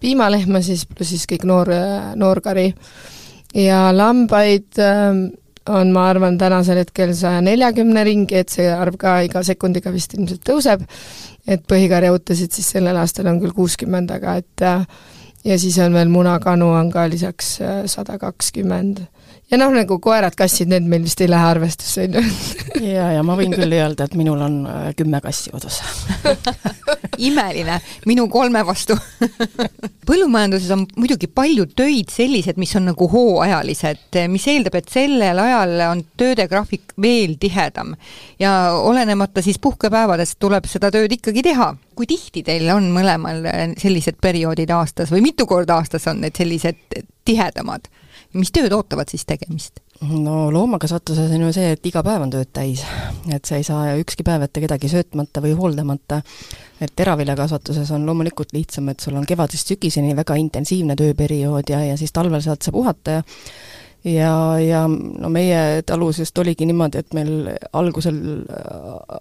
[0.00, 1.72] piimalehma siis, pluss siis kõik noor,
[2.16, 2.72] noorkari.
[3.54, 5.26] ja lambaid ähm,
[5.68, 10.14] on, ma arvan, tänasel hetkel saja neljakümne ringi, et see arv ka iga sekundiga vist
[10.14, 10.84] ilmselt tõuseb,
[11.46, 14.86] et põhikarjautasid siis sellel aastal on küll kuuskümmend, aga et äh,
[15.46, 19.04] ja siis on veel munakanu on ka lisaks äh, sada kakskümmend
[19.50, 22.86] ja noh, nagu koerad-kassid, need meil vist ei lähe arvestusse, on ju.
[22.90, 25.78] ja, ja ma võin küll öelda, et minul on äh, kümme kassi kodus
[27.28, 27.78] imeline,
[28.10, 28.96] minu kolme vastu
[30.06, 35.76] põllumajanduses on muidugi palju töid sellised, mis on nagu hooajalised, mis eeldab, et sellel ajal
[35.90, 37.94] on tööde graafik veel tihedam.
[38.42, 41.74] ja olenemata siis puhkepäevadest tuleb seda tööd ikkagi teha.
[41.94, 43.46] kui tihti teil on mõlemal
[43.78, 46.82] sellised perioodid aastas või mitu korda aastas on need sellised
[47.24, 47.86] tihedamad?
[48.36, 49.80] Mis tööd ootavad siis tegemist?
[50.04, 52.82] no loomakasvatuses on ju see, et iga päev on tööd täis.
[53.32, 56.20] et sa ei saa ükski päev jätta kedagi söötmata või hooldamata.
[56.80, 61.96] et teraviljakasvatuses on loomulikult lihtsam, et sul on kevadest sügiseni väga intensiivne tööperiood ja, ja
[61.96, 63.24] siis talvel saad sa puhata ja
[64.06, 68.18] ja, ja no meie talus just oligi niimoodi, et meil algusel,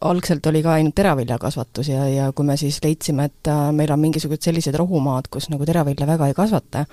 [0.01, 4.03] algselt oli ka ainult teraviljakasvatus ja, ja kui me siis leidsime, et äh, meil on
[4.03, 6.85] mingisugused sellised rohumaad, kus nagu teravilja väga ei kasvata,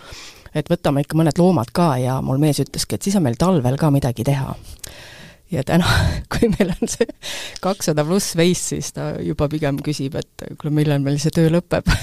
[0.54, 3.78] et võtame ikka mõned loomad ka ja mul mees ütleski, et siis on meil talvel
[3.80, 4.54] ka midagi teha.
[5.52, 5.88] ja täna,
[6.32, 7.08] kui meil on see
[7.64, 11.88] kakssada pluss veis, siis ta juba pigem küsib, et kuule, millal meil see töö lõpeb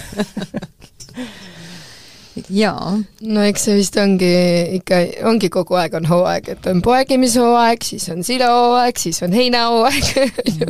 [2.61, 2.93] jaa.
[3.21, 4.31] no eks see vist ongi
[4.79, 10.09] ikka, ongi kogu aeg on hooaeg, et on poegimishooaeg, siis on silahooaeg, siis on heinahooaeg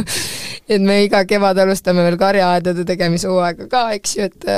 [0.73, 4.49] et me iga kevad alustame veel karjaaedade tegemishooaega ka, eks ju, et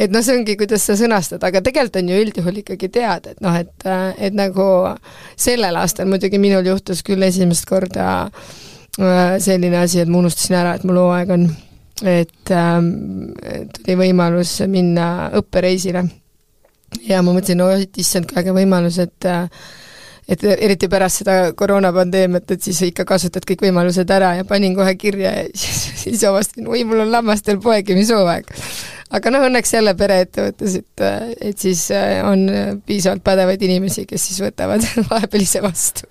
[0.00, 3.42] et noh, see ongi, kuidas sa sõnastad, aga tegelikult on ju üldjuhul ikkagi teada, et
[3.44, 4.66] noh, et, et nagu
[5.38, 10.78] sellel aastal muidugi minul juhtus küll esimest korda äh, selline asi, et ma unustasin ära,
[10.78, 11.50] et mul hooaeg on.
[12.00, 12.86] et ähm,
[13.76, 16.06] tuli võimalus minna õppereisile.
[17.04, 19.46] ja ma mõtlesin, oh issand, kui äge võimalus, et äh,
[20.30, 24.94] et eriti pärast seda koroonapandeemiat, et siis ikka kasutad kõik võimalused ära ja panin kohe
[24.94, 28.54] kirja ja siis, siis avastasin, oi, mul on lammastel poegimishooaeg.
[29.10, 31.04] Aga noh, õnneks jälle pereettevõttes, et,
[31.50, 32.46] et siis äh, on
[32.86, 36.08] piisavalt pädevaid inimesi, kes siis võtavad vahepeal ise vastu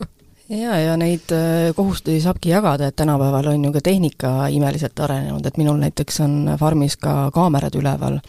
[0.49, 5.45] jaa, ja neid äh, kohustusi saabki jagada, et tänapäeval on ju ka tehnika imeliselt arenenud,
[5.45, 8.19] et minul näiteks on farmis ka kaamerad üleval.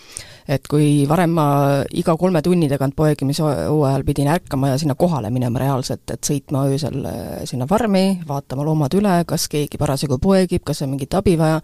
[0.50, 1.46] Et kui varem ma
[1.94, 7.04] iga kolme tunni tagant poegimishooajal pidin ärkama ja sinna kohale minema reaalselt, et sõitma öösel
[7.06, 11.60] äh, sinna farmi, vaatama loomad üle, kas keegi parasjagu poegib, kas on mingit abi vaja,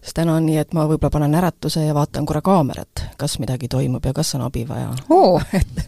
[0.00, 3.68] siis täna on nii, et ma võib-olla panen äratuse ja vaatan korra kaamerat, kas midagi
[3.68, 4.94] toimub ja kas on abi vaja.
[5.12, 5.84] Oo, et,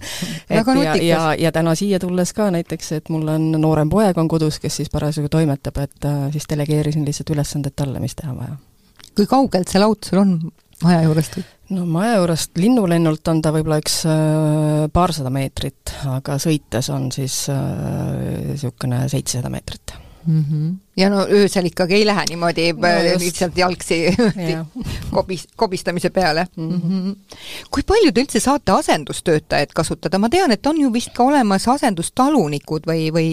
[0.50, 4.28] et ja, ja, ja täna siia tulles ka näiteks, et mul on noorem poeg on
[4.28, 8.56] kodus, kes siis parasjagu toimetab, et äh, siis delegeerisin lihtsalt ülesanded talle, mis teha vaja.
[9.14, 10.38] kui kaugelt see laud sul on
[10.82, 11.38] maja juurest?
[11.74, 17.44] no maja juurest linnulennult on ta võib-olla üks äh, paarsada meetrit, aga sõites on siis
[17.50, 20.44] niisugune äh, seitsesada meetrit mm.
[20.50, 20.74] -hmm.
[20.96, 22.88] ja no öösel ikkagi ei lähe niimoodi no,
[23.18, 24.16] lihtsalt jalgsi
[25.14, 26.70] kobis, kobistamise peale mm.
[26.70, 27.16] -hmm.
[27.70, 31.68] kui palju te üldse saate asendustöötajaid kasutada, ma tean, et on ju vist ka olemas
[31.68, 33.30] asendustalunikud või, või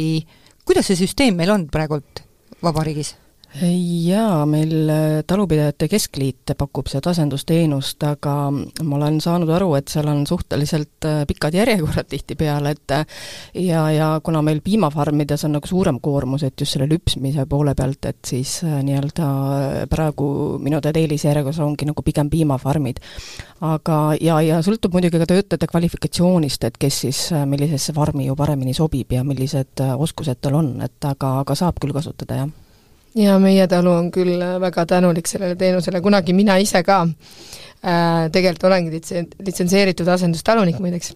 [0.66, 2.24] kuidas see süsteem meil on praegult
[2.64, 3.16] vabariigis?
[3.60, 10.08] Jaa, meil äh, Talupidajate Keskliit pakub seda asendusteenust, aga ma olen saanud aru, et seal
[10.08, 13.06] on suhteliselt äh, pikad järjekorrad tihtipeale, et äh,
[13.60, 18.08] ja, ja kuna meil piimafarmides on nagu suurem koormus, et just selle lüpsmise poole pealt,
[18.08, 19.28] et siis nii-öelda
[19.92, 20.32] praegu
[20.64, 23.04] minu teada eelisjärjekorras ongi nagu pigem piimafarmid.
[23.62, 28.74] aga, ja, ja sõltub muidugi ka töötajate kvalifikatsioonist, et kes siis millisesse farmi ju paremini
[28.74, 32.71] sobib ja millised oskused tal on, et aga, aga saab küll kasutada, jah
[33.16, 38.30] ja meie talu on küll äh, väga tänulik sellele teenusele, kunagi mina ise ka äh,
[38.32, 41.14] tegelikult olengi litsen-, litsenseeritud asendustalunik muideks.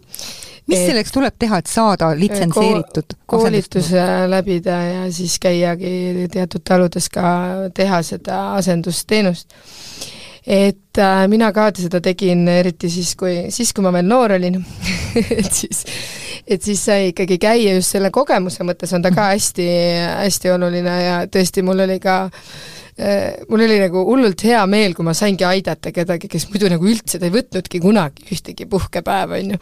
[0.65, 6.65] mis et, selleks tuleb teha, et saada litsenseeritud ko koolituse läbida ja siis käiagi teatud
[6.65, 7.31] taludes ka
[7.73, 9.55] teha seda asendusteenust.
[10.45, 14.59] Et äh, mina ka seda tegin, eriti siis, kui, siis kui ma veel noor olin.
[15.39, 15.81] Et siis,
[16.47, 19.67] et siis sai ikkagi käia just selle kogemuse mõttes on ta ka hästi,
[20.21, 25.05] hästi oluline ja tõesti, mul oli ka äh, mul oli nagu hullult hea meel, kui
[25.07, 29.61] ma saingi aidata kedagi, kes muidu nagu üldse ei võtnudki kunagi ühtegi puhkepäeva, on ju.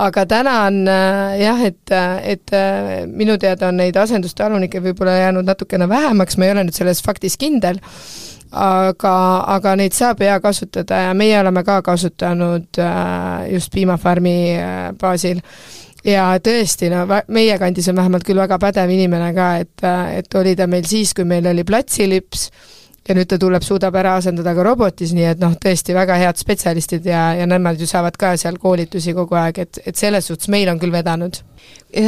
[0.00, 1.94] aga täna on äh, jah, et,
[2.34, 6.76] et äh, minu teada on neid asendustalunikke võib-olla jäänud natukene vähemaks, ma ei ole nüüd
[6.76, 7.78] selles faktis kindel,
[8.50, 9.14] aga,
[9.56, 15.42] aga neid saab hea kasutada ja meie oleme ka kasutanud äh, just piimafarmi äh, baasil.
[16.04, 19.86] Ja tõesti, no meie kandis on vähemalt küll väga pädev inimene ka, et,
[20.20, 22.48] et oli ta meil siis, kui meil oli platsilüps,
[23.08, 26.40] ja nüüd ta tuleb, suudab ära asendada ka robotis, nii et noh, tõesti väga head
[26.40, 30.50] spetsialistid ja, ja nemad ju saavad ka seal koolitusi kogu aeg, et, et selles suhtes
[30.52, 31.40] meil on küll vedanud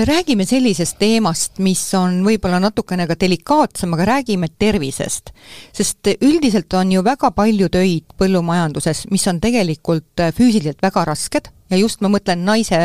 [0.06, 5.32] räägime sellisest teemast, mis on võib-olla natukene ka delikaatsem, aga räägime tervisest.
[5.72, 11.50] sest üldiselt on ju väga palju töid põllumajanduses, mis on tegelikult äh, füüsiliselt väga rasked
[11.72, 12.78] ja just ma mõtlen naise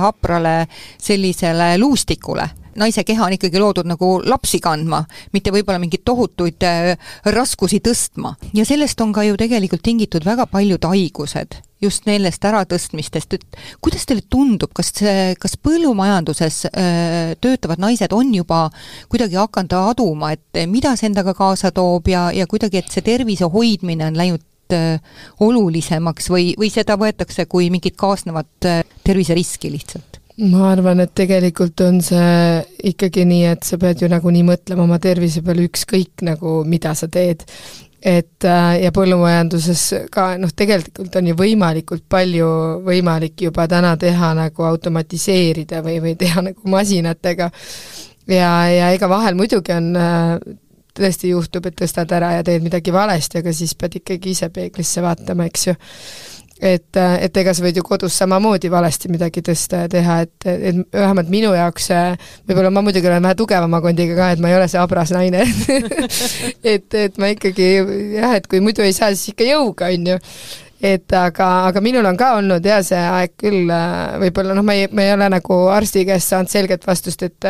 [0.00, 0.64] haprale
[0.98, 2.48] sellisele luustikule
[2.78, 5.02] naise keha on ikkagi loodud nagu lapsi kandma,
[5.34, 6.92] mitte võib-olla mingeid tohutuid äh,
[7.34, 8.34] raskusi tõstma.
[8.54, 14.06] ja sellest on ka ju tegelikult tingitud väga paljud haigused, just nendest äratõstmistest, et kuidas
[14.06, 14.92] teile tundub, kas
[15.40, 18.68] kas põllumajanduses äh, töötavad naised on juba
[19.10, 23.50] kuidagi hakanud aduma, et mida see endaga kaasa toob ja, ja kuidagi, et see tervise
[23.50, 24.46] hoidmine on läinud
[24.76, 28.70] äh, olulisemaks või, või seda võetakse kui mingit kaasnevat
[29.04, 30.20] terviseriski lihtsalt?
[30.40, 34.98] ma arvan, et tegelikult on see ikkagi nii, et sa pead ju nagunii mõtlema oma
[35.02, 37.44] tervise peale ükskõik nagu, mida sa teed.
[38.00, 42.46] et äh, ja põllumajanduses ka noh, tegelikult on ju võimalikult palju
[42.86, 47.50] võimalik juba täna teha nagu automatiseerida või, või teha nagu masinatega.
[48.26, 50.38] ja, ja ega vahel muidugi on äh,
[51.00, 55.02] tõesti juhtub, et tõstad ära ja teed midagi valesti, aga siis pead ikkagi ise peeglisse
[55.04, 55.74] vaatama, eks ju.
[56.60, 60.80] Et, et ega sa võid ju kodus samamoodi valesti midagi tõsta ja teha, et, et
[60.92, 61.88] vähemalt minu jaoks
[62.44, 65.46] võib-olla ma muidugi olen vähe tugevama kondiga ka, et ma ei ole see habras naine.
[66.70, 67.66] Et, et ma ikkagi
[68.18, 70.18] jah, et kui muidu ei saa, siis ikka jõuga, on ju
[70.80, 73.68] et aga, aga minul on ka olnud jah, see aeg küll
[74.22, 77.48] võib-olla noh, ma ei, ma ei ole nagu arsti käest saanud selget vastust, et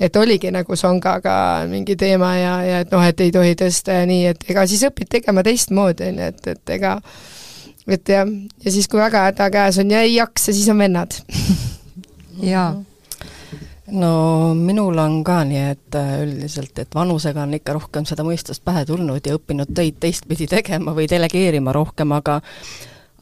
[0.00, 1.34] et oligi nagu songaga
[1.70, 4.86] mingi teema ja, ja et noh, et ei tohi tõsta ja nii, et ega siis
[4.88, 6.94] õpid tegema teistmoodi, on ju, et, et ega
[7.88, 8.30] et jah,
[8.64, 11.20] ja siis, kui väga häda käes on ja ei jaksa, siis on vennad.
[12.42, 12.72] Jaa
[13.92, 18.64] no minul on ka nii, et äh, üldiselt, et vanusega on ikka rohkem seda mõistust
[18.64, 22.40] pähe tulnud ja õppinud töid teistpidi tegema või delegeerima rohkem, aga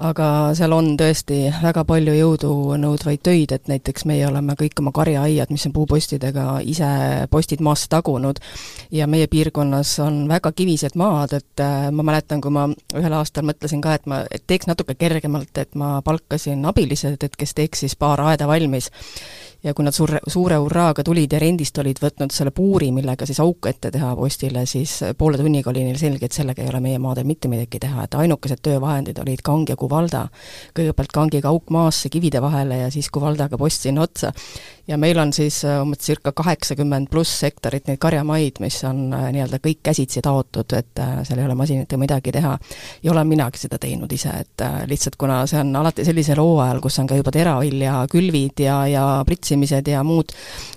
[0.00, 4.94] aga seal on tõesti väga palju jõudu nõudvaid töid, et näiteks meie oleme kõik oma
[4.96, 6.88] karjaaiad, mis on puupostidega, ise
[7.30, 8.40] postid maasse tagunud
[8.96, 13.44] ja meie piirkonnas on väga kivised maad, et äh, ma mäletan, kui ma ühel aastal
[13.50, 17.84] mõtlesin ka, et ma, et teeks natuke kergemalt, et ma palkasin abilised, et kes teeks
[17.84, 18.88] siis paar aeda valmis
[19.62, 23.40] ja kui nad suure, suure hurraaga tulid ja rendist olid võtnud selle puuri, millega siis
[23.44, 26.98] auku ette teha postile, siis poole tunniga oli neil selge, et sellega ei ole meie
[27.02, 30.26] maadel mitte midagi teha, et ainukesed töövahendid olid kang ja kuvalda.
[30.76, 34.32] kõigepealt kangiga auk maasse kivide vahele ja siis kuvaldaga post sinna otsa
[34.90, 39.28] ja meil on siis äh, umbes circa kaheksakümmend pluss hektarit neid karjamaid, mis on äh,
[39.34, 42.56] nii-öelda kõik käsitsi taotud, et äh, seal ei ole masinatega midagi teha.
[43.02, 46.98] ja olen minagi seda teinud ise, et lihtsalt kuna see on alati sellisel hooajal, kus
[47.02, 49.04] on ka juba teravilja külvid ja, ja
[49.50, 50.30] pritsimised ja muud,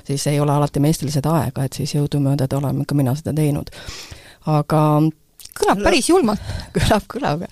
[0.06, 3.70] siis ei ole alati meestel seda aega, et siis jõudumööda olen ka mina seda teinud.
[4.46, 5.02] aga
[5.58, 6.42] kõlab päris julmalt.
[6.76, 7.44] kõlab, kõlab,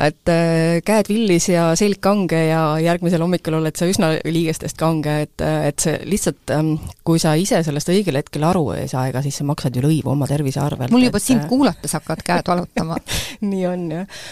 [0.00, 5.18] et äh, käed villis ja selg kange ja järgmisel hommikul oled sa üsna liigestest kange,
[5.26, 9.06] et, äh, et see lihtsalt ähm,, kui sa ise sellest õigel hetkel aru ei saa,
[9.10, 10.92] ega siis sa maksad ju lõivu oma tervise arvelt.
[10.94, 12.98] mul juba et, sind äh, kuulates hakkavad käed valutama
[13.52, 14.26] nii on jah.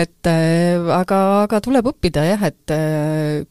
[0.00, 2.74] et aga, aga tuleb õppida jah, et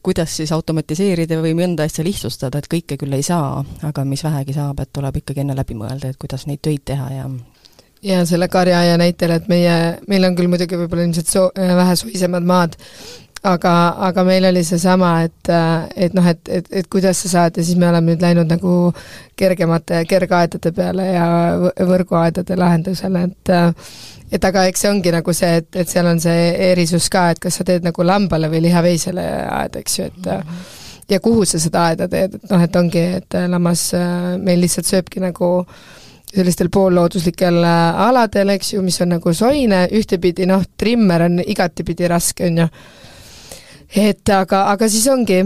[0.04, 4.56] kuidas siis automatiseerida või mõnda asja lihtsustada, et kõike küll ei saa, aga mis vähegi
[4.56, 7.28] saab, et tuleb ikkagi enne läbi mõelda, et kuidas neid töid teha ja
[8.04, 9.74] ja selle karjaaia näitel, et meie,
[10.08, 12.76] meil on küll muidugi võib-olla ilmselt soo-, vähe soisemad maad,
[13.44, 13.72] aga,
[14.08, 15.52] aga meil oli seesama, et,
[15.96, 18.74] et noh, et, et, et kuidas sa saad ja siis me oleme nüüd läinud nagu
[19.36, 21.26] kergemate kergaedade peale ja
[21.90, 23.56] võrguaedade lahendusele, et
[24.34, 27.42] et aga eks see ongi nagu see, et, et seal on see erisus ka, et
[27.42, 29.26] kas sa teed nagu lambale või lihaveisele
[29.60, 30.64] aeda, eks ju, et mm -hmm.
[31.12, 33.92] ja kuhu sa seda aeda teed, et noh, et ongi, et lammas
[34.40, 35.66] meil lihtsalt sööbki nagu
[36.34, 42.50] sellistel poollooduslikel aladel, eks ju, mis on nagu soine, ühtepidi noh, trimmer on igatipidi raske,
[42.50, 42.68] on ju.
[43.94, 45.36] Et aga, aga siis ongi,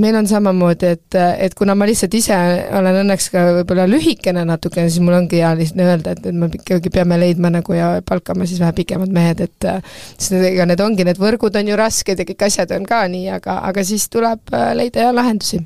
[0.00, 2.38] meil on samamoodi, et, et kuna ma lihtsalt ise
[2.78, 6.48] olen õnneks ka võib-olla lühikene natukene, siis mul ongi hea lihtne öelda, et, et me
[6.56, 9.68] ikkagi peame leidma nagu ja palkama siis vähe pikemad mehed, et
[10.14, 13.28] sest ega need ongi, need võrgud on ju rasked ja kõik asjad on ka nii,
[13.36, 15.60] aga, aga siis tuleb leida ja lahendusi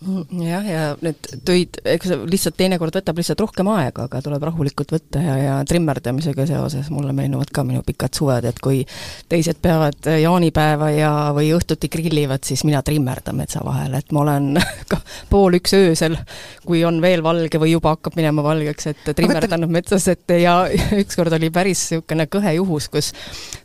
[0.00, 5.20] jah, ja need töid, eks lihtsalt teinekord võtab lihtsalt rohkem aega, aga tuleb rahulikult võtta
[5.20, 8.80] ja, ja trimmerdamisega seoses mulle meenuvad ka minu pikad suved, et kui
[9.28, 14.56] teised peavad jaanipäeva ja, või õhtuti grillivad, siis mina trimmerdan metsa vahel, et ma olen
[14.90, 16.16] ka pool üks öösel,
[16.64, 20.62] kui on veel valge või juba hakkab minema valgeks, et trimmerdanud metsas, et ja
[21.02, 23.12] ükskord oli päris niisugune kõhe juhus, kus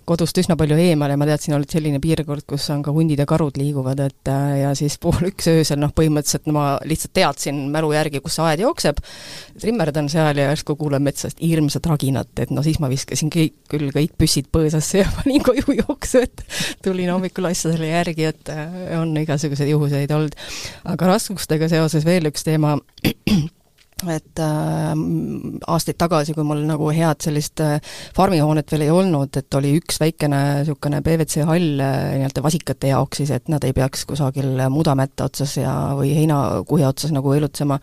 [0.06, 3.26] kodust üsna palju eemal ja ma teadsin, olid selline piirkond, kus on ka hundid ja
[3.30, 4.32] karud liiguvad, et
[4.62, 8.46] ja siis pool üks öösel noh, põhimõtteliselt no ma lihtsalt teadsin mälu järgi, kus see
[8.46, 9.02] aed jookseb,
[9.62, 13.90] trimmerdan seal ja järsku kuulen metsast hirmsat raginat, et no siis ma viskasin kõik, küll
[13.96, 16.46] kõik püssid põõsasse ja panin koju jooksu, et
[16.86, 18.56] tulin hommikul asjadele järgi, et
[19.00, 20.38] on igasuguseid juhuseid olnud.
[20.94, 22.78] aga raskustega seoses veel üks teema,
[24.04, 24.92] et äh,
[25.72, 27.78] aastaid tagasi, kui mul nagu head sellist äh,
[28.16, 33.24] farmihoonet veel ei olnud, et oli üks väikene niisugune PVC hall äh, nii-öelda vasikate jaoks
[33.24, 37.80] siis, et nad ei peaks kusagil mudamätta otsas ja, või heinakuhja otsas nagu elutsema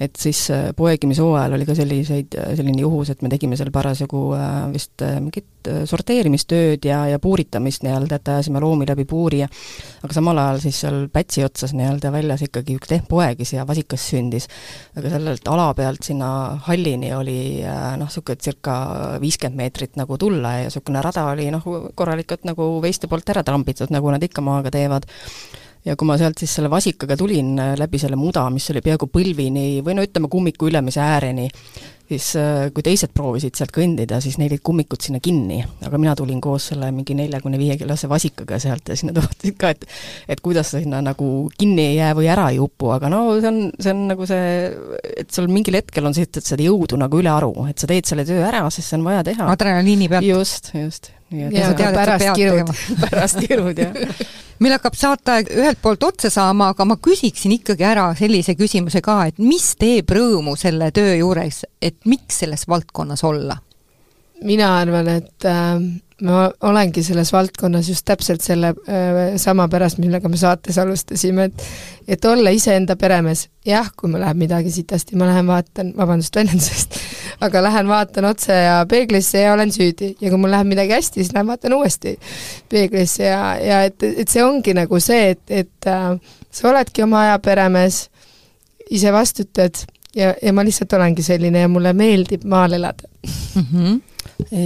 [0.00, 4.22] et siis äh, poegimishooajal oli ka selliseid, äh, selline juhus, et me tegime seal parasjagu
[4.36, 5.48] äh, vist mingit
[5.86, 9.48] sorteerimistööd ja, ja puuritamist nii-öelda, et ajasime loomi läbi puuri ja
[10.02, 14.48] aga samal ajal siis seal Pätsi otsas nii-öelda väljas ikkagi üks poegis ja vasikas sündis.
[14.98, 18.74] aga sellelt ala pealt sinna hallini oli noh, niisugune circa
[19.22, 21.62] viiskümmend meetrit nagu tulla ja niisugune rada oli noh,
[21.94, 25.06] korralikult nagu veiste poolt ära trambitud, nagu nad ikka maaga teevad
[25.84, 29.08] ja kui ma sealt siis selle vasikaga tulin äh, läbi selle muda, mis oli peaaegu
[29.12, 31.48] põlvini või no ütleme, kummiku ülemise ääreni,
[32.12, 36.14] siis äh, kui teised proovisid sealt kõndida, siis neil olid kummikud sinna kinni, aga mina
[36.18, 39.86] tulin koos selle mingi neljakümne viie kilose vasikaga sealt ja siis nad vaatasid ka, et
[40.32, 43.50] et kuidas sa sinna nagu kinni ei jää või ära ei upu, aga no see
[43.50, 44.52] on, see on nagu see,
[45.24, 48.44] et sul mingil hetkel on lihtsalt seda jõudu nagu ülearu, et sa teed selle töö
[48.46, 49.50] ära, sest see on vaja teha.
[49.56, 50.28] adrenaliini pealt.
[50.28, 52.72] just, just et ja, sa tead, pärast kirud,
[53.04, 54.24] pärast kirud, jah.
[54.62, 59.18] meil hakkab saateaeg ühelt poolt otsa saama, aga ma küsiksin ikkagi ära sellise küsimuse ka,
[59.30, 63.56] et mis teeb rõõmu selle töö juures, et miks selles valdkonnas olla?
[64.42, 65.78] mina arvan, et äh,
[66.22, 71.64] ma olengi selles valdkonnas just täpselt selle äh, sama pärast, millega me saates alustasime, et
[72.08, 73.48] et olla iseenda peremees.
[73.66, 76.98] jah, kui mul läheb midagi sitasti, ma lähen vaatan, vabandust väljendusest,
[77.46, 80.14] aga lähen vaatan otse ja peeglisse ja olen süüdi.
[80.20, 82.18] ja kui mul läheb midagi hästi, siis lähen vaatan uuesti
[82.68, 86.14] peeglisse ja, ja et, et see ongi nagu see, et, et äh,
[86.50, 88.06] sa oledki oma aja peremees,
[88.90, 89.84] ise vastutad
[90.16, 93.08] ja, ja ma lihtsalt olengi selline ja mulle meeldib maal elada
[93.56, 93.68] mm.
[93.72, 94.00] -hmm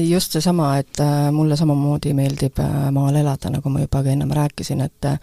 [0.08, 4.30] just seesama, et äh, mulle samamoodi meeldib äh, maal elada, nagu ma juba ka ennem
[4.30, 5.18] rääkisin, et äh,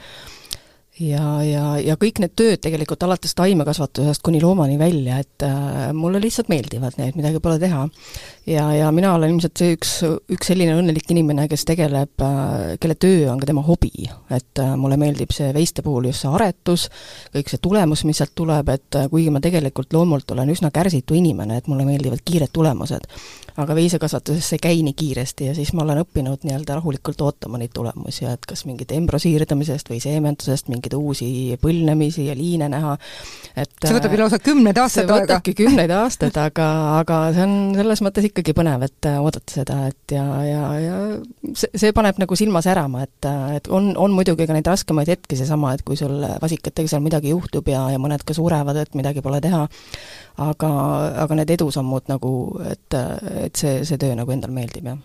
[1.02, 6.22] ja, ja, ja kõik need tööd tegelikult alates taimekasvatusest kuni loomani välja, et äh, mulle
[6.22, 7.88] lihtsalt meeldivad need, midagi pole teha.
[8.50, 12.98] ja, ja mina olen ilmselt see üks, üks selline õnnelik inimene, kes tegeleb äh,, kelle
[13.00, 14.10] töö on ka tema hobi.
[14.30, 16.89] et äh, mulle meeldib see veiste puhul just see aretus,
[17.34, 21.18] kõik see tulemus, mis sealt tuleb, et äh, kuigi ma tegelikult loomult olen üsna kärsitu
[21.18, 23.10] inimene, et mulle meeldivad kiired tulemused,
[23.62, 27.60] aga veisekasvatuses see ei käi nii kiiresti ja siis ma olen õppinud nii-öelda rahulikult ootama
[27.62, 31.28] neid tulemusi, et kas mingit embro siirdamisest või seemendusest, mingeid uusi
[31.62, 32.95] põlvnemisi ja liine näha,
[33.54, 35.28] et see võtab ju lausa kümneid aastaid aega.
[35.28, 36.68] võtabki kümneid aastaid, aga,
[37.04, 40.97] aga see on selles mõttes ikkagi põnev, et oodata seda, et ja, ja, ja
[41.54, 43.30] see, see paneb nagu silma särama, et,
[43.60, 47.36] et on, on muidugi ka neid raskemaid hetki, seesama, et kui sul vasikatega seal midagi
[47.36, 49.68] juhtub ja, ja mõned ka surevad, et midagi pole teha,
[50.41, 50.70] aga,
[51.24, 52.34] aga need edusammud nagu,
[52.72, 52.97] et,
[53.44, 55.02] et see, see töö nagu endale meeldib, jah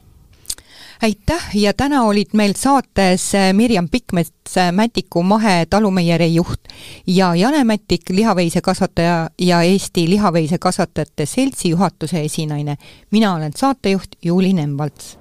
[1.03, 6.61] aitäh ja täna olid meil saates Mirjam Pikmets, Mätiku mahetalumeieri juht
[7.07, 12.77] ja Jane Mätik, lihaveisekasvataja ja Eesti Lihaveisekasvatajate Seltsi juhatuse esinaine.
[13.11, 15.19] mina olen saatejuht Juuli Nemvalts.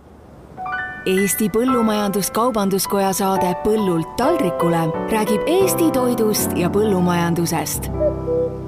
[1.06, 7.88] Eesti Põllumajandus-Kaubanduskoja saade Põllult taldrikule räägib Eesti toidust ja põllumajandusest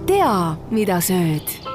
[0.09, 1.68] tea, mida sööd